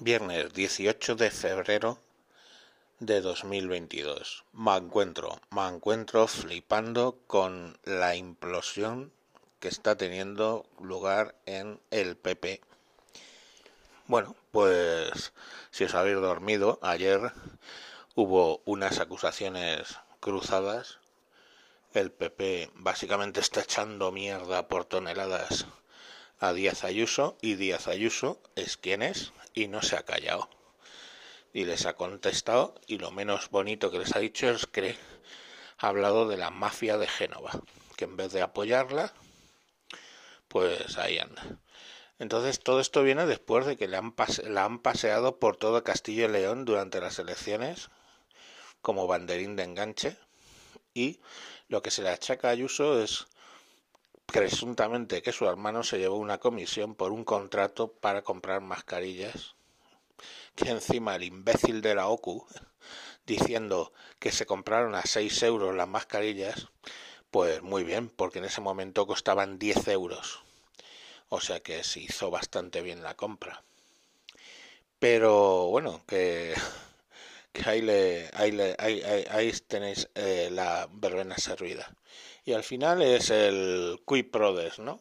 Viernes 0.00 0.52
18 0.52 1.16
de 1.16 1.28
febrero 1.32 1.98
de 3.00 3.20
2022. 3.20 4.44
Me 4.52 4.76
encuentro, 4.76 5.40
me 5.50 5.66
encuentro 5.66 6.28
flipando 6.28 7.18
con 7.26 7.76
la 7.82 8.14
implosión 8.14 9.12
que 9.58 9.66
está 9.66 9.96
teniendo 9.96 10.66
lugar 10.80 11.34
en 11.46 11.80
el 11.90 12.16
PP. 12.16 12.60
Bueno, 14.06 14.36
pues 14.52 15.32
si 15.72 15.82
os 15.82 15.94
habéis 15.96 16.20
dormido, 16.20 16.78
ayer 16.80 17.32
hubo 18.14 18.62
unas 18.66 19.00
acusaciones 19.00 19.98
cruzadas. 20.20 21.00
El 21.92 22.12
PP 22.12 22.70
básicamente 22.74 23.40
está 23.40 23.62
echando 23.62 24.12
mierda 24.12 24.68
por 24.68 24.84
toneladas 24.84 25.66
a 26.40 26.52
Díaz 26.52 26.84
Ayuso 26.84 27.36
y 27.40 27.54
Díaz 27.54 27.88
Ayuso 27.88 28.40
es 28.54 28.76
quien 28.76 29.02
es 29.02 29.32
y 29.54 29.68
no 29.68 29.82
se 29.82 29.96
ha 29.96 30.04
callado. 30.04 30.48
Y 31.52 31.64
les 31.64 31.86
ha 31.86 31.94
contestado 31.94 32.74
y 32.86 32.98
lo 32.98 33.10
menos 33.10 33.50
bonito 33.50 33.90
que 33.90 33.98
les 33.98 34.14
ha 34.14 34.20
dicho 34.20 34.48
es 34.48 34.66
que 34.66 34.96
ha 35.78 35.88
hablado 35.88 36.28
de 36.28 36.36
la 36.36 36.50
mafia 36.50 36.98
de 36.98 37.08
Génova, 37.08 37.52
que 37.96 38.04
en 38.04 38.16
vez 38.16 38.32
de 38.32 38.42
apoyarla, 38.42 39.12
pues 40.48 40.98
ahí 40.98 41.18
anda. 41.18 41.42
Entonces 42.18 42.60
todo 42.60 42.80
esto 42.80 43.02
viene 43.02 43.26
después 43.26 43.66
de 43.66 43.76
que 43.76 43.88
le 43.88 43.96
han 43.96 44.14
la 44.44 44.64
han 44.64 44.80
paseado 44.80 45.38
por 45.38 45.56
todo 45.56 45.84
Castillo 45.84 46.24
y 46.24 46.28
León 46.28 46.64
durante 46.64 47.00
las 47.00 47.18
elecciones 47.18 47.90
como 48.82 49.06
banderín 49.06 49.56
de 49.56 49.64
enganche 49.64 50.16
y 50.94 51.20
lo 51.68 51.82
que 51.82 51.90
se 51.90 52.02
le 52.02 52.08
achaca 52.08 52.48
a 52.48 52.52
Ayuso 52.52 53.02
es 53.02 53.26
presuntamente 54.32 55.22
que 55.22 55.32
su 55.32 55.48
hermano 55.48 55.82
se 55.82 55.98
llevó 55.98 56.16
una 56.16 56.38
comisión 56.38 56.94
por 56.94 57.12
un 57.12 57.24
contrato 57.24 57.92
para 57.92 58.22
comprar 58.22 58.60
mascarillas, 58.60 59.54
que 60.54 60.68
encima 60.68 61.16
el 61.16 61.24
imbécil 61.24 61.80
de 61.80 61.94
la 61.94 62.08
OCU, 62.08 62.46
diciendo 63.26 63.92
que 64.18 64.30
se 64.30 64.44
compraron 64.44 64.94
a 64.94 65.02
6 65.02 65.42
euros 65.44 65.74
las 65.74 65.88
mascarillas, 65.88 66.68
pues 67.30 67.62
muy 67.62 67.84
bien, 67.84 68.10
porque 68.10 68.38
en 68.38 68.44
ese 68.44 68.60
momento 68.60 69.06
costaban 69.06 69.58
10 69.58 69.88
euros. 69.88 70.42
O 71.30 71.40
sea 71.40 71.60
que 71.60 71.82
se 71.82 72.00
hizo 72.00 72.30
bastante 72.30 72.82
bien 72.82 73.02
la 73.02 73.14
compra. 73.14 73.62
Pero 74.98 75.68
bueno, 75.68 76.02
que, 76.06 76.54
que 77.52 77.68
ahí, 77.68 77.80
le, 77.82 78.30
ahí, 78.34 78.52
le, 78.52 78.74
ahí, 78.78 79.02
ahí, 79.30 79.52
tenéis 79.66 80.08
eh, 80.14 80.48
la 80.52 80.88
verbena 80.92 81.36
servida. 81.38 81.94
Y 82.44 82.52
al 82.52 82.62
final 82.64 83.02
es 83.02 83.30
el 83.30 84.00
Cui 84.04 84.22
Prodes, 84.22 84.78
¿no? 84.78 85.00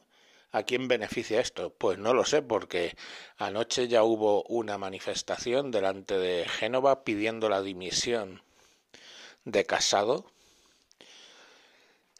¿A 0.52 0.64
quién 0.64 0.88
beneficia 0.88 1.40
esto? 1.42 1.74
Pues 1.74 1.98
no 1.98 2.14
lo 2.14 2.26
sé, 2.26 2.42
porque 2.42 2.96
anoche 3.38 3.88
ya 3.88 4.04
hubo 4.04 4.44
una 4.44 4.78
manifestación 4.78 5.72
delante 5.72 6.18
de 6.18 6.48
Génova 6.48 7.04
pidiendo 7.04 7.50
la 7.50 7.62
dimisión 7.62 8.42
de 9.46 9.66
Casado, 9.66 10.26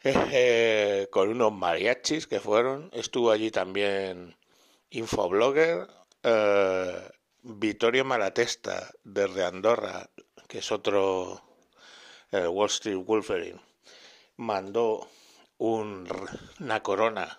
eh, 0.04 1.08
con 1.10 1.28
unos 1.30 1.52
mariachis 1.52 2.26
que 2.26 2.40
fueron. 2.40 2.90
Estuvo 2.92 3.30
allí 3.30 3.50
también 3.50 4.36
Infoblogger, 4.90 5.88
eh, 6.22 7.10
Vittorio 7.42 8.04
Malatesta 8.04 8.90
desde 9.04 9.44
Andorra, 9.44 10.10
que 10.48 10.58
es 10.58 10.72
otro 10.72 11.42
Wall 12.32 12.66
Street 12.66 12.96
Wolverine, 12.96 13.60
mandó 14.36 15.08
una 15.58 16.82
corona 16.82 17.38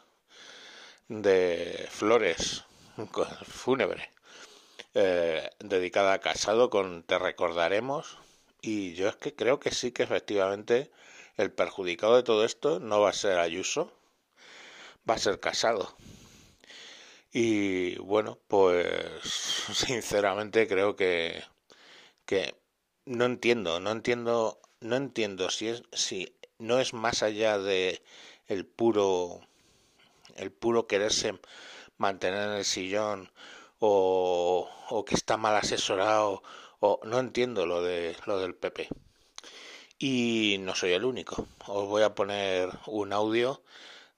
de 1.08 1.88
flores 1.90 2.64
fúnebre 3.48 4.12
eh, 4.94 5.50
dedicada 5.60 6.14
a 6.14 6.20
Casado 6.20 6.70
con 6.70 7.04
Te 7.04 7.20
recordaremos 7.20 8.18
y 8.62 8.94
yo 8.94 9.08
es 9.08 9.16
que 9.16 9.36
creo 9.36 9.60
que 9.60 9.72
sí 9.72 9.92
que 9.92 10.04
efectivamente 10.04 10.92
el 11.38 11.52
perjudicado 11.52 12.16
de 12.16 12.24
todo 12.24 12.44
esto 12.44 12.80
no 12.80 13.00
va 13.02 13.10
a 13.10 13.14
ser 13.14 13.40
Ayuso, 13.40 13.94
va 15.10 15.16
a 15.16 15.20
ser 15.20 15.40
Casado. 15.40 15.96
Y 17.32 17.98
bueno, 18.00 18.40
pues 18.48 19.24
sinceramente 19.74 20.68
creo 20.68 20.96
que, 20.96 21.44
que 22.26 22.56
no 23.06 23.26
entiendo, 23.26 23.80
no 23.80 23.92
entiendo, 23.92 24.60
no 24.82 24.96
entiendo 24.98 25.50
si 25.50 25.70
es 25.70 25.84
si 25.94 26.36
no 26.60 26.80
es 26.80 26.94
más 26.94 27.24
allá 27.24 27.58
de 27.60 28.02
el 28.48 28.66
puro 28.66 29.42
el 30.38 30.52
puro 30.52 30.88
quererse 30.88 31.40
mantener 31.98 32.50
en 32.50 32.56
el 32.58 32.66
sillón 32.66 33.32
o, 33.80 34.70
o 34.90 35.06
que 35.06 35.16
está 35.16 35.38
mal 35.38 35.56
asesorado 35.56 36.44
o 36.80 37.00
no 37.04 37.20
entiendo 37.20 37.66
lo 37.68 37.82
de 37.84 38.16
lo 38.26 38.40
del 38.40 38.56
PP 38.56 38.90
y 40.00 40.58
no 40.62 40.76
soy 40.76 40.94
el 40.94 41.06
único. 41.06 41.48
Os 41.68 41.88
voy 41.88 42.04
a 42.04 42.16
poner 42.16 42.70
un 42.88 43.14
audio 43.14 43.62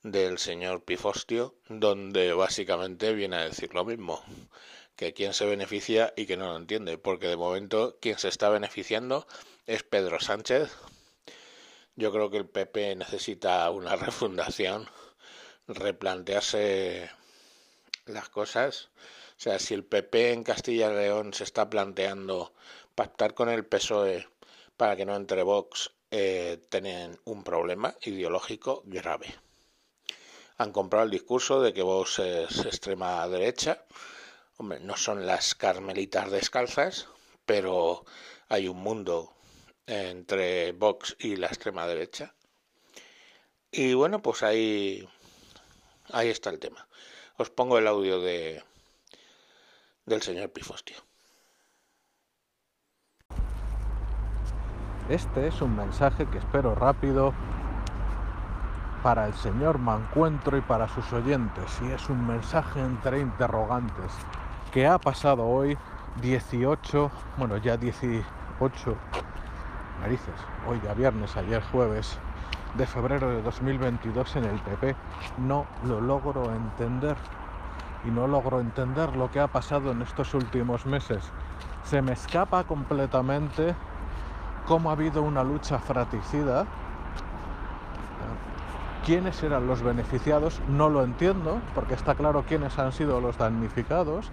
del 0.04 0.38
señor 0.38 0.84
Pifostio 0.84 1.56
donde 1.70 2.34
básicamente 2.34 3.14
viene 3.14 3.38
a 3.38 3.46
decir 3.46 3.74
lo 3.74 3.86
mismo 3.86 4.24
que 4.96 5.14
quien 5.14 5.34
se 5.34 5.46
beneficia 5.46 6.14
y 6.16 6.26
que 6.26 6.38
no 6.38 6.48
lo 6.48 6.58
entiende 6.58 6.98
porque 6.98 7.28
de 7.28 7.38
momento 7.38 7.98
quien 8.02 8.18
se 8.18 8.28
está 8.28 8.50
beneficiando 8.50 9.28
es 9.66 9.84
Pedro 9.84 10.20
Sánchez 10.20 10.72
yo 11.96 12.12
creo 12.12 12.30
que 12.30 12.38
el 12.38 12.48
PP 12.48 12.96
necesita 12.96 13.70
una 13.70 13.96
refundación, 14.08 14.88
replantearse 15.68 17.10
las 18.06 18.30
cosas. 18.30 18.90
O 19.38 19.44
sea, 19.44 19.60
si 19.60 19.74
el 19.74 19.84
PP 19.84 20.34
en 20.34 20.44
Castilla 20.44 20.92
y 20.92 20.96
León 20.96 21.34
se 21.34 21.44
está 21.44 21.70
planteando 21.70 22.54
pactar 22.96 23.34
con 23.34 23.50
el 23.50 23.66
PSOE 23.66 24.28
para 24.78 24.96
que 24.96 25.06
no 25.06 25.16
entre 25.16 25.44
Vox, 25.44 25.92
eh, 26.12 26.60
tienen 26.70 27.20
un 27.26 27.44
problema 27.44 27.96
ideológico 28.02 28.84
grave. 28.86 29.28
Han 30.62 30.72
comprado 30.72 31.06
el 31.06 31.10
discurso 31.10 31.60
de 31.60 31.74
que 31.74 31.82
Vox 31.82 32.20
es 32.20 32.60
extrema 32.66 33.28
derecha. 33.28 33.84
Hombre, 34.58 34.80
no 34.80 34.96
son 34.96 35.26
las 35.26 35.56
carmelitas 35.56 36.30
descalzas, 36.30 37.08
pero 37.48 38.06
hay 38.48 38.68
un 38.68 38.78
mundo 38.78 39.34
entre 39.88 40.72
Vox 40.74 41.16
y 41.18 41.36
la 41.38 41.48
extrema 41.48 41.88
derecha. 41.88 42.36
Y 43.72 43.96
bueno, 43.96 44.22
pues 44.22 44.44
ahí, 44.44 45.10
ahí 46.12 46.30
está 46.30 46.52
el 46.52 46.60
tema. 46.60 46.88
Os 47.38 47.50
pongo 47.50 47.80
el 47.80 47.88
audio 47.88 48.22
de, 48.22 48.64
del 50.06 50.22
señor 50.22 50.52
Pifostio. 50.52 50.98
Este 55.10 55.48
es 55.48 55.60
un 55.60 55.76
mensaje 55.76 56.30
que 56.30 56.38
espero 56.38 56.76
rápido 56.76 57.34
para 59.04 59.26
el 59.28 59.34
señor 59.34 59.80
Mancuentro 59.80 60.58
y 60.58 60.62
para 60.62 60.88
sus 60.88 61.12
oyentes. 61.14 61.80
Y 61.82 61.92
es 61.92 62.10
un 62.10 62.26
mensaje 62.26 62.80
entre 62.80 63.20
interrogantes. 63.20 64.12
que 64.72 64.88
ha 64.88 64.98
pasado 64.98 65.46
hoy 65.46 65.78
18, 66.22 67.12
bueno 67.38 67.58
ya 67.58 67.76
18 67.76 68.24
narices, 70.00 70.34
hoy 70.66 70.80
ya 70.82 70.94
viernes, 70.94 71.36
ayer 71.36 71.62
jueves 71.72 72.18
de 72.76 72.86
febrero 72.86 73.30
de 73.30 73.42
2022 73.42 74.36
en 74.38 74.46
el 74.46 74.60
PP, 74.60 74.96
no 75.40 75.66
lo 75.86 76.00
logro 76.00 76.54
entender. 76.54 77.18
Y 78.04 78.10
no 78.10 78.28
logro 78.28 78.60
entender 78.60 79.16
lo 79.16 79.30
que 79.30 79.40
ha 79.40 79.48
pasado 79.48 79.92
en 79.92 80.02
estos 80.02 80.34
últimos 80.34 80.88
meses. 80.88 81.24
Se 81.84 82.02
me 82.02 82.14
escapa 82.14 82.64
completamente 82.64 83.76
cómo 84.68 84.90
ha 84.90 84.94
habido 84.94 85.22
una 85.22 85.44
lucha 85.44 85.78
fratricida. 85.78 86.66
¿Quiénes 89.06 89.42
eran 89.42 89.66
los 89.66 89.82
beneficiados? 89.82 90.62
No 90.68 90.90
lo 90.90 91.04
entiendo, 91.04 91.60
porque 91.74 91.96
está 91.96 92.14
claro 92.14 92.44
quiénes 92.48 92.78
han 92.78 92.92
sido 92.92 93.20
los 93.20 93.38
damnificados. 93.38 94.32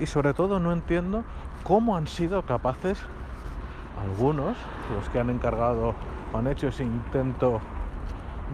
Y 0.00 0.06
sobre 0.06 0.34
todo 0.34 0.58
no 0.58 0.72
entiendo 0.72 1.24
cómo 1.64 1.96
han 1.96 2.06
sido 2.06 2.42
capaces 2.42 2.98
algunos, 4.02 4.56
los 4.94 5.08
que 5.08 5.18
han 5.18 5.30
encargado 5.30 5.94
o 6.32 6.38
han 6.38 6.46
hecho 6.46 6.68
ese 6.68 6.84
intento 6.84 7.60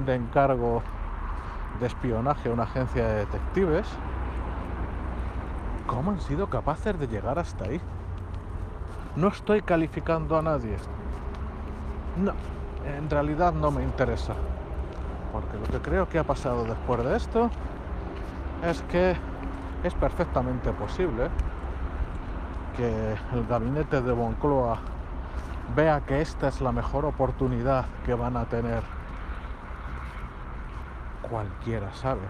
de 0.06 0.14
encargo 0.14 0.82
de 1.80 1.86
espionaje 1.86 2.48
a 2.48 2.52
una 2.52 2.64
agencia 2.64 3.06
de 3.06 3.14
detectives, 3.20 3.86
¿cómo 5.86 6.10
han 6.10 6.20
sido 6.20 6.48
capaces 6.48 6.98
de 6.98 7.08
llegar 7.08 7.38
hasta 7.38 7.64
ahí? 7.64 7.80
No 9.16 9.28
estoy 9.28 9.62
calificando 9.62 10.38
a 10.38 10.42
nadie. 10.42 10.76
No, 12.16 12.32
en 12.84 13.08
realidad 13.10 13.52
no 13.52 13.70
me 13.70 13.82
interesa. 13.82 14.34
Porque 15.32 15.58
lo 15.58 15.64
que 15.64 15.80
creo 15.80 16.08
que 16.08 16.18
ha 16.18 16.24
pasado 16.24 16.64
después 16.64 17.04
de 17.04 17.16
esto 17.16 17.50
es 18.64 18.82
que 18.82 19.16
es 19.84 19.94
perfectamente 19.94 20.72
posible 20.72 21.28
que 22.76 23.14
el 23.32 23.46
gabinete 23.46 24.00
de 24.00 24.14
Moncloa 24.14 24.78
vea 25.76 26.00
que 26.00 26.20
esta 26.20 26.48
es 26.48 26.60
la 26.60 26.72
mejor 26.72 27.04
oportunidad 27.04 27.86
que 28.04 28.14
van 28.14 28.36
a 28.36 28.44
tener. 28.46 28.82
Cualquiera 31.28 31.92
sabe 31.94 32.22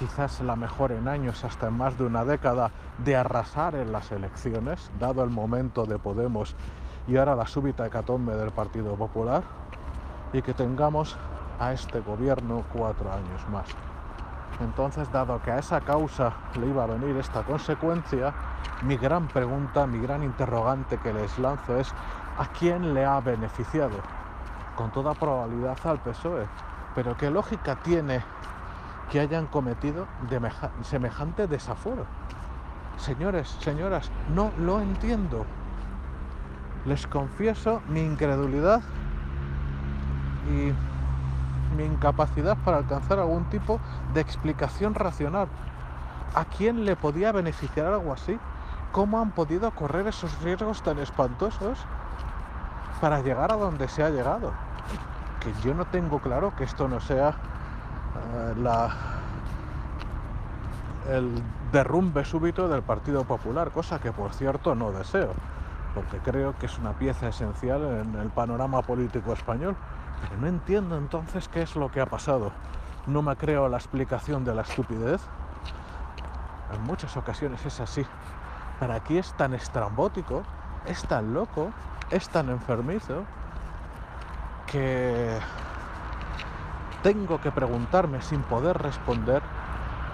quizás 0.00 0.40
la 0.40 0.56
mejor 0.56 0.92
en 0.92 1.08
años, 1.08 1.44
hasta 1.44 1.68
en 1.68 1.74
más 1.74 1.98
de 1.98 2.04
una 2.04 2.24
década, 2.24 2.70
de 3.04 3.16
arrasar 3.16 3.74
en 3.74 3.92
las 3.92 4.10
elecciones, 4.10 4.90
dado 4.98 5.22
el 5.22 5.28
momento 5.28 5.84
de 5.84 5.98
Podemos 5.98 6.56
y 7.06 7.18
ahora 7.18 7.36
la 7.36 7.46
súbita 7.46 7.86
hecatombe 7.86 8.34
del 8.34 8.50
Partido 8.50 8.94
Popular, 8.94 9.42
y 10.32 10.40
que 10.40 10.54
tengamos 10.54 11.18
a 11.60 11.72
este 11.72 12.00
gobierno 12.00 12.64
cuatro 12.72 13.12
años 13.12 13.46
más. 13.50 13.66
Entonces, 14.60 15.10
dado 15.12 15.40
que 15.42 15.50
a 15.50 15.58
esa 15.58 15.80
causa 15.80 16.32
le 16.58 16.66
iba 16.66 16.84
a 16.84 16.86
venir 16.86 17.16
esta 17.16 17.42
consecuencia, 17.42 18.34
mi 18.82 18.96
gran 18.96 19.28
pregunta, 19.28 19.86
mi 19.86 20.00
gran 20.00 20.22
interrogante 20.22 20.98
que 20.98 21.12
les 21.12 21.38
lanzo 21.38 21.78
es, 21.78 21.92
¿a 22.38 22.46
quién 22.58 22.94
le 22.94 23.04
ha 23.04 23.20
beneficiado? 23.20 23.98
Con 24.74 24.90
toda 24.90 25.14
probabilidad 25.14 25.78
al 25.84 25.98
PSOE. 26.00 26.46
Pero 26.94 27.16
¿qué 27.16 27.30
lógica 27.30 27.76
tiene 27.76 28.22
que 29.10 29.20
hayan 29.20 29.46
cometido 29.46 30.06
semejante 30.82 31.46
desaforo? 31.46 32.06
Señores, 32.96 33.48
señoras, 33.60 34.10
no 34.34 34.50
lo 34.58 34.80
entiendo. 34.80 35.44
Les 36.84 37.06
confieso 37.06 37.82
mi 37.88 38.00
incredulidad 38.00 38.82
y 40.50 40.72
mi 41.76 41.84
incapacidad 41.84 42.56
para 42.64 42.78
alcanzar 42.78 43.18
algún 43.18 43.44
tipo 43.44 43.80
de 44.14 44.20
explicación 44.20 44.94
racional. 44.94 45.48
¿A 46.34 46.44
quién 46.44 46.84
le 46.84 46.96
podía 46.96 47.32
beneficiar 47.32 47.86
algo 47.86 48.12
así? 48.12 48.38
¿Cómo 48.92 49.20
han 49.20 49.30
podido 49.30 49.70
correr 49.70 50.06
esos 50.06 50.40
riesgos 50.42 50.82
tan 50.82 50.98
espantosos 50.98 51.78
para 53.00 53.20
llegar 53.20 53.52
a 53.52 53.56
donde 53.56 53.88
se 53.88 54.02
ha 54.02 54.10
llegado? 54.10 54.52
Que 55.40 55.52
yo 55.62 55.74
no 55.74 55.86
tengo 55.86 56.18
claro 56.20 56.54
que 56.56 56.64
esto 56.64 56.88
no 56.88 57.00
sea 57.00 57.30
eh, 57.30 58.54
la, 58.60 58.90
el 61.10 61.30
derrumbe 61.72 62.24
súbito 62.24 62.68
del 62.68 62.82
Partido 62.82 63.24
Popular, 63.24 63.70
cosa 63.70 64.00
que 64.00 64.12
por 64.12 64.32
cierto 64.32 64.74
no 64.74 64.92
deseo, 64.92 65.30
porque 65.94 66.18
creo 66.18 66.56
que 66.58 66.66
es 66.66 66.78
una 66.78 66.92
pieza 66.92 67.28
esencial 67.28 67.82
en 67.82 68.14
el 68.20 68.28
panorama 68.28 68.82
político 68.82 69.32
español. 69.32 69.76
No 70.40 70.46
entiendo 70.46 70.96
entonces 70.96 71.48
qué 71.48 71.62
es 71.62 71.76
lo 71.76 71.90
que 71.90 72.00
ha 72.00 72.06
pasado. 72.06 72.52
No 73.06 73.22
me 73.22 73.36
creo 73.36 73.68
la 73.68 73.76
explicación 73.76 74.44
de 74.44 74.54
la 74.54 74.62
estupidez. 74.62 75.20
En 76.72 76.82
muchas 76.84 77.16
ocasiones 77.16 77.64
es 77.66 77.80
así. 77.80 78.04
Para 78.78 78.94
aquí 78.94 79.18
es 79.18 79.32
tan 79.34 79.54
estrambótico, 79.54 80.42
es 80.86 81.02
tan 81.02 81.34
loco, 81.34 81.70
es 82.10 82.28
tan 82.28 82.48
enfermizo, 82.48 83.24
que 84.66 85.38
tengo 87.02 87.40
que 87.40 87.50
preguntarme 87.50 88.22
sin 88.22 88.42
poder 88.42 88.78
responder 88.78 89.42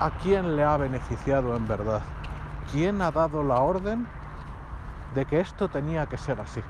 a 0.01 0.11
quién 0.23 0.57
le 0.57 0.65
ha 0.65 0.77
beneficiado 0.77 1.55
en 1.57 1.69
verdad. 1.69 2.03
¿Quién 2.73 3.03
ha 3.03 3.11
dado 3.11 3.43
la 3.43 3.61
orden 3.61 4.07
de 5.15 5.25
que 5.27 5.41
esto 5.41 5.69
tenía 5.69 6.07
que 6.07 6.19
ser 6.19 6.41
así? 6.41 6.63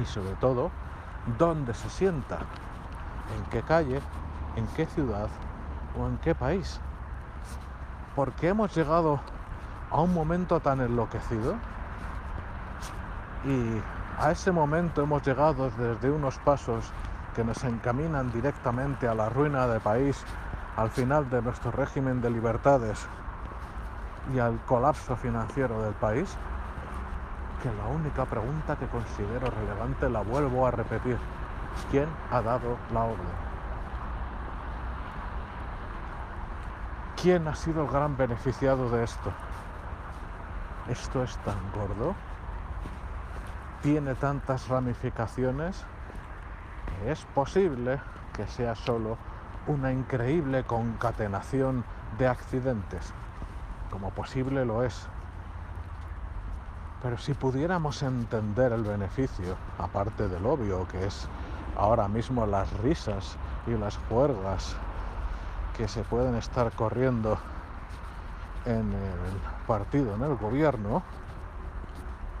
Y 0.00 0.04
sobre 0.04 0.34
todo, 0.34 0.70
dónde 1.38 1.74
se 1.74 1.88
sienta, 1.88 2.38
en 3.36 3.44
qué 3.50 3.62
calle, 3.62 4.00
en 4.56 4.66
qué 4.68 4.86
ciudad 4.86 5.28
o 5.98 6.06
en 6.06 6.18
qué 6.18 6.34
país. 6.34 6.80
¿Por 8.14 8.32
qué 8.32 8.48
hemos 8.48 8.74
llegado 8.74 9.20
a 9.90 10.00
un 10.00 10.14
momento 10.14 10.60
tan 10.60 10.80
enloquecido? 10.80 11.54
Y 13.44 13.80
a 14.18 14.30
ese 14.30 14.52
momento 14.52 15.02
hemos 15.02 15.22
llegado 15.26 15.70
desde 15.70 16.10
unos 16.10 16.38
pasos 16.38 16.90
que 17.34 17.44
nos 17.44 17.62
encaminan 17.64 18.32
directamente 18.32 19.08
a 19.08 19.14
la 19.14 19.28
ruina 19.28 19.66
del 19.66 19.80
país, 19.80 20.24
al 20.76 20.90
final 20.90 21.28
de 21.30 21.42
nuestro 21.42 21.70
régimen 21.72 22.20
de 22.20 22.30
libertades 22.30 23.06
y 24.34 24.38
al 24.38 24.58
colapso 24.60 25.16
financiero 25.16 25.82
del 25.82 25.94
país 25.94 26.36
que 27.64 27.72
la 27.72 27.86
única 27.86 28.26
pregunta 28.26 28.76
que 28.76 28.86
considero 28.88 29.48
relevante 29.50 30.10
la 30.10 30.20
vuelvo 30.20 30.66
a 30.66 30.70
repetir. 30.70 31.16
¿Quién 31.90 32.10
ha 32.30 32.42
dado 32.42 32.76
la 32.92 33.04
orden? 33.04 33.36
¿Quién 37.22 37.48
ha 37.48 37.54
sido 37.54 37.84
el 37.84 37.88
gran 37.88 38.18
beneficiado 38.18 38.90
de 38.90 39.04
esto? 39.04 39.32
¿Esto 40.90 41.24
es 41.24 41.38
tan 41.38 41.56
gordo? 41.74 42.14
¿Tiene 43.80 44.14
tantas 44.14 44.68
ramificaciones? 44.68 45.86
Que 47.00 47.12
es 47.12 47.24
posible 47.34 47.98
que 48.34 48.46
sea 48.46 48.74
solo 48.74 49.16
una 49.66 49.90
increíble 49.90 50.64
concatenación 50.64 51.82
de 52.18 52.28
accidentes, 52.28 53.14
como 53.90 54.10
posible 54.10 54.66
lo 54.66 54.82
es 54.82 55.08
pero 57.04 57.18
si 57.18 57.34
pudiéramos 57.34 58.02
entender 58.02 58.72
el 58.72 58.82
beneficio, 58.82 59.56
aparte 59.76 60.26
del 60.26 60.46
obvio 60.46 60.88
que 60.88 61.04
es 61.04 61.28
ahora 61.76 62.08
mismo 62.08 62.46
las 62.46 62.72
risas 62.78 63.36
y 63.66 63.72
las 63.72 63.98
juergas 64.08 64.74
que 65.76 65.86
se 65.86 66.02
pueden 66.04 66.34
estar 66.34 66.72
corriendo 66.72 67.36
en 68.64 68.90
el 68.94 69.66
partido, 69.66 70.14
en 70.14 70.22
el 70.22 70.34
gobierno, 70.36 71.02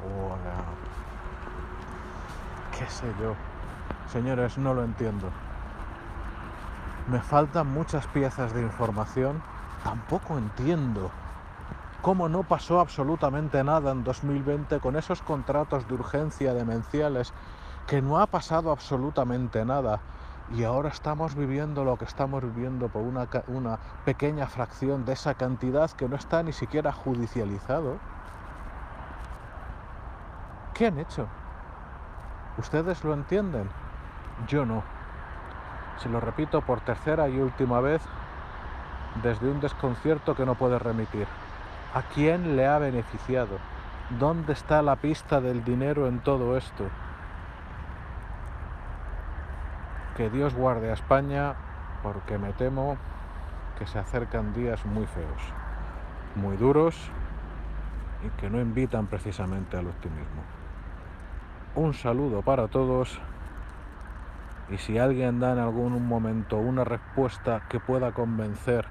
o 0.00 0.34
qué 2.78 2.86
sé 2.86 3.06
yo, 3.20 3.34
señores, 4.10 4.56
no 4.56 4.72
lo 4.72 4.82
entiendo. 4.82 5.28
Me 7.08 7.20
faltan 7.20 7.66
muchas 7.66 8.06
piezas 8.06 8.54
de 8.54 8.62
información, 8.62 9.42
tampoco 9.82 10.38
entiendo 10.38 11.10
cómo 12.04 12.28
no 12.28 12.42
pasó 12.42 12.80
absolutamente 12.80 13.64
nada 13.64 13.90
en 13.90 14.04
2020 14.04 14.78
con 14.78 14.94
esos 14.96 15.22
contratos 15.22 15.88
de 15.88 15.94
urgencia 15.94 16.52
demenciales, 16.52 17.32
que 17.86 18.02
no 18.02 18.20
ha 18.20 18.26
pasado 18.26 18.70
absolutamente 18.70 19.64
nada 19.64 20.00
y 20.54 20.64
ahora 20.64 20.90
estamos 20.90 21.34
viviendo 21.34 21.82
lo 21.82 21.96
que 21.96 22.04
estamos 22.04 22.42
viviendo 22.42 22.90
por 22.90 23.00
una, 23.00 23.78
pequeña 24.04 24.46
fracción 24.46 25.06
de 25.06 25.14
esa 25.14 25.32
cantidad 25.32 25.90
que 25.92 26.06
no 26.06 26.16
está 26.16 26.42
ni 26.42 26.52
siquiera 26.52 26.92
judicializado. 26.92 27.96
¿Qué 30.74 30.88
han 30.88 30.98
hecho? 30.98 31.26
¿Ustedes 32.58 33.02
lo 33.02 33.14
entienden? 33.14 33.70
Yo 34.46 34.66
no. 34.66 34.82
Se 36.02 36.10
lo 36.10 36.20
repito 36.20 36.60
por 36.60 36.82
tercera 36.82 37.30
y 37.30 37.38
última 37.38 37.80
vez 37.80 38.02
desde 39.22 39.48
un 39.48 39.60
desconcierto 39.60 40.34
que 40.34 40.44
no 40.44 40.54
puede 40.54 40.78
remitir. 40.78 41.26
¿A 41.94 42.02
quién 42.02 42.56
le 42.56 42.66
ha 42.66 42.80
beneficiado? 42.80 43.58
¿Dónde 44.18 44.52
está 44.52 44.82
la 44.82 44.96
pista 44.96 45.40
del 45.40 45.62
dinero 45.62 46.08
en 46.08 46.18
todo 46.18 46.56
esto? 46.56 46.88
Que 50.16 50.28
Dios 50.28 50.54
guarde 50.54 50.90
a 50.90 50.94
España 50.94 51.54
porque 52.02 52.36
me 52.36 52.52
temo 52.52 52.96
que 53.78 53.86
se 53.86 54.00
acercan 54.00 54.52
días 54.54 54.84
muy 54.84 55.06
feos, 55.06 55.40
muy 56.34 56.56
duros 56.56 56.96
y 58.26 58.28
que 58.40 58.50
no 58.50 58.60
invitan 58.60 59.06
precisamente 59.06 59.76
al 59.76 59.86
optimismo. 59.86 60.42
Un 61.76 61.94
saludo 61.94 62.42
para 62.42 62.66
todos 62.66 63.20
y 64.68 64.78
si 64.78 64.98
alguien 64.98 65.38
da 65.38 65.52
en 65.52 65.60
algún 65.60 66.08
momento 66.08 66.58
una 66.58 66.82
respuesta 66.82 67.62
que 67.68 67.78
pueda 67.78 68.10
convencer 68.10 68.88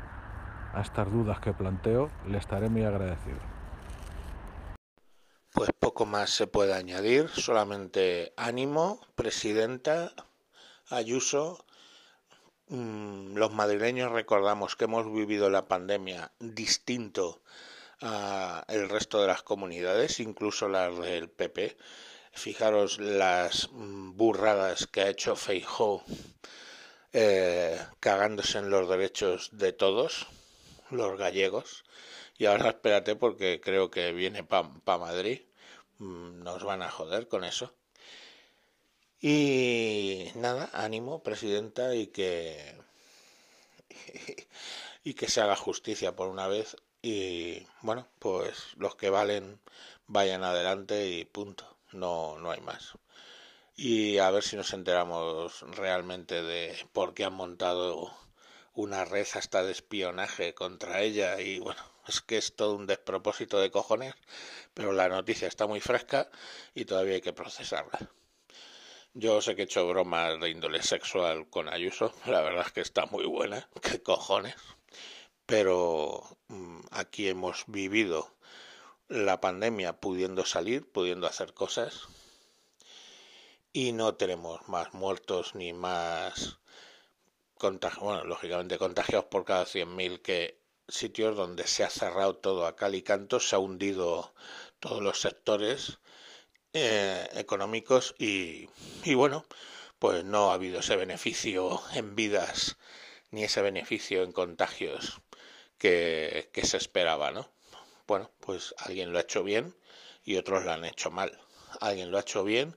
a 0.73 0.81
estas 0.81 1.11
dudas 1.11 1.39
que 1.39 1.53
planteo, 1.53 2.11
le 2.27 2.37
estaré 2.37 2.67
muy 2.67 2.83
agradecido. 2.83 3.39
Pues 5.51 5.69
poco 5.79 6.05
más 6.07 6.31
se 6.31 6.47
puede 6.47 6.73
añadir, 6.73 7.29
solamente 7.29 8.33
ánimo, 8.37 8.99
presidenta 9.15 10.11
Ayuso. 10.89 11.65
Mm, 12.69 13.35
los 13.35 13.53
madrileños 13.53 14.11
recordamos 14.11 14.75
que 14.75 14.85
hemos 14.85 15.11
vivido 15.11 15.49
la 15.49 15.67
pandemia 15.67 16.31
distinto 16.39 17.41
a 18.01 18.65
el 18.67 18.89
resto 18.89 19.21
de 19.21 19.27
las 19.27 19.43
comunidades, 19.43 20.19
incluso 20.19 20.67
las 20.67 20.97
del 20.97 21.29
PP. 21.29 21.77
Fijaros 22.31 22.97
las 22.97 23.69
mm, 23.71 24.17
burradas 24.17 24.87
que 24.87 25.01
ha 25.01 25.09
hecho 25.09 25.35
Feijó 25.35 26.03
eh, 27.13 27.79
cagándose 27.99 28.57
en 28.57 28.71
los 28.71 28.89
derechos 28.89 29.49
de 29.53 29.71
todos 29.71 30.27
los 30.95 31.17
gallegos. 31.17 31.83
Y 32.37 32.45
ahora 32.45 32.69
espérate 32.69 33.15
porque 33.15 33.61
creo 33.61 33.91
que 33.91 34.11
viene 34.13 34.43
para 34.43 34.69
pa 34.85 34.97
Madrid. 34.97 35.41
Mm, 35.99 36.43
nos 36.43 36.63
van 36.63 36.81
a 36.81 36.91
joder 36.91 37.27
con 37.27 37.43
eso. 37.43 37.73
Y 39.21 40.29
nada, 40.35 40.69
ánimo, 40.73 41.23
presidenta, 41.23 41.95
y 41.95 42.07
que 42.07 42.75
y 45.03 45.13
que 45.13 45.29
se 45.29 45.41
haga 45.41 45.55
justicia 45.55 46.15
por 46.15 46.27
una 46.29 46.47
vez. 46.47 46.75
Y 47.01 47.65
bueno, 47.81 48.07
pues 48.19 48.75
los 48.77 48.95
que 48.95 49.09
valen 49.09 49.59
vayan 50.07 50.43
adelante 50.43 51.07
y 51.09 51.25
punto. 51.25 51.65
No, 51.91 52.37
no 52.39 52.51
hay 52.51 52.61
más. 52.61 52.93
Y 53.75 54.17
a 54.19 54.31
ver 54.31 54.43
si 54.43 54.55
nos 54.55 54.73
enteramos 54.73 55.61
realmente 55.75 56.43
de 56.43 56.75
por 56.93 57.13
qué 57.13 57.25
han 57.25 57.33
montado 57.33 58.11
una 58.73 59.05
red 59.05 59.27
hasta 59.35 59.63
de 59.63 59.71
espionaje 59.71 60.53
contra 60.53 61.01
ella 61.01 61.39
y 61.39 61.59
bueno, 61.59 61.81
es 62.07 62.21
que 62.21 62.37
es 62.37 62.55
todo 62.55 62.75
un 62.75 62.87
despropósito 62.87 63.59
de 63.59 63.71
cojones, 63.71 64.15
pero 64.73 64.93
la 64.93 65.09
noticia 65.09 65.47
está 65.47 65.67
muy 65.67 65.79
fresca 65.79 66.29
y 66.73 66.85
todavía 66.85 67.15
hay 67.15 67.21
que 67.21 67.33
procesarla. 67.33 67.99
Yo 69.13 69.41
sé 69.41 69.55
que 69.55 69.61
he 69.61 69.65
hecho 69.65 69.87
bromas 69.87 70.39
de 70.39 70.49
índole 70.49 70.81
sexual 70.81 71.47
con 71.49 71.69
Ayuso, 71.69 72.13
la 72.25 72.41
verdad 72.41 72.65
es 72.65 72.71
que 72.71 72.81
está 72.81 73.05
muy 73.05 73.25
buena, 73.25 73.69
qué 73.81 74.01
cojones, 74.01 74.55
pero 75.45 76.23
mm, 76.47 76.81
aquí 76.91 77.27
hemos 77.27 77.65
vivido 77.67 78.33
la 79.07 79.39
pandemia 79.39 79.93
pudiendo 79.93 80.45
salir, 80.45 80.89
pudiendo 80.91 81.27
hacer 81.27 81.53
cosas 81.53 82.07
y 83.71 83.91
no 83.91 84.15
tenemos 84.15 84.67
más 84.67 84.93
muertos 84.93 85.55
ni 85.55 85.73
más 85.73 86.59
bueno, 88.01 88.25
lógicamente 88.25 88.77
contagiados 88.77 89.25
por 89.25 89.45
cada 89.45 89.65
100.000 89.65 90.21
que 90.21 90.59
sitios 90.87 91.35
donde 91.35 91.65
se 91.65 91.83
ha 91.83 91.89
cerrado 91.89 92.35
todo 92.35 92.65
a 92.65 92.75
cal 92.75 92.93
y 92.95 93.03
canto, 93.03 93.39
se 93.39 93.55
ha 93.55 93.59
hundido 93.59 94.33
todos 94.79 95.01
los 95.01 95.21
sectores 95.21 95.99
eh, 96.73 97.27
económicos 97.33 98.15
y, 98.19 98.69
y 99.05 99.13
bueno, 99.13 99.45
pues 99.99 100.25
no 100.25 100.51
ha 100.51 100.55
habido 100.55 100.79
ese 100.79 100.97
beneficio 100.97 101.81
en 101.93 102.15
vidas 102.15 102.77
ni 103.31 103.45
ese 103.45 103.61
beneficio 103.61 104.23
en 104.23 104.33
contagios 104.33 105.21
que, 105.77 106.49
que 106.53 106.65
se 106.65 106.77
esperaba, 106.77 107.31
¿no? 107.31 107.49
Bueno, 108.07 108.29
pues 108.41 108.75
alguien 108.77 109.13
lo 109.13 109.19
ha 109.19 109.21
hecho 109.21 109.43
bien 109.43 109.73
y 110.25 110.35
otros 110.35 110.65
lo 110.65 110.71
han 110.73 110.83
hecho 110.85 111.11
mal. 111.11 111.39
Alguien 111.79 112.11
lo 112.11 112.17
ha 112.17 112.21
hecho 112.21 112.43
bien 112.43 112.75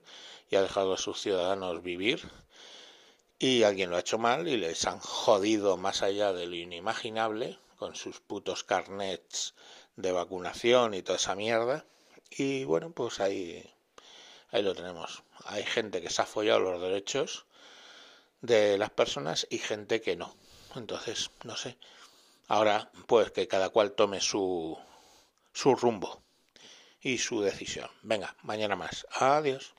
y 0.49 0.55
ha 0.55 0.61
dejado 0.61 0.93
a 0.93 0.97
sus 0.97 1.21
ciudadanos 1.21 1.83
vivir 1.83 2.21
y 3.39 3.63
alguien 3.63 3.89
lo 3.89 3.97
ha 3.97 4.01
hecho 4.01 4.17
mal 4.17 4.47
y 4.47 4.57
les 4.57 4.85
han 4.85 4.99
jodido 4.99 5.77
más 5.77 6.01
allá 6.01 6.33
de 6.33 6.47
lo 6.47 6.55
inimaginable 6.55 7.59
con 7.77 7.95
sus 7.95 8.19
putos 8.19 8.63
carnets 8.63 9.53
de 9.95 10.11
vacunación 10.11 10.93
y 10.93 11.03
toda 11.03 11.17
esa 11.17 11.35
mierda. 11.35 11.85
Y 12.31 12.63
bueno, 12.65 12.91
pues 12.91 13.19
ahí, 13.19 13.63
ahí 14.49 14.63
lo 14.63 14.73
tenemos. 14.73 15.23
Hay 15.45 15.63
gente 15.63 16.01
que 16.01 16.09
se 16.09 16.21
ha 16.21 16.25
follado 16.25 16.59
los 16.59 16.81
derechos 16.81 17.45
de 18.41 18.77
las 18.77 18.89
personas 18.89 19.47
y 19.49 19.59
gente 19.59 20.01
que 20.01 20.15
no. 20.15 20.35
Entonces, 20.75 21.31
no 21.43 21.55
sé. 21.55 21.77
Ahora, 22.47 22.91
pues 23.07 23.31
que 23.31 23.47
cada 23.47 23.69
cual 23.69 23.91
tome 23.91 24.21
su, 24.21 24.77
su 25.53 25.75
rumbo 25.75 26.23
y 27.01 27.17
su 27.17 27.41
decisión. 27.41 27.89
Venga, 28.01 28.35
mañana 28.41 28.75
más. 28.75 29.05
Adiós. 29.11 29.76